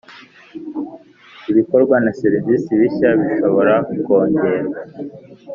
[1.51, 3.73] Ibikorwa na serivisi bishya bishobora
[4.05, 4.77] kongerwa